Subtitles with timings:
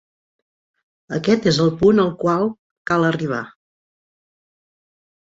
[1.17, 2.51] Aquest és el punt al qual
[2.95, 3.45] cal arribar.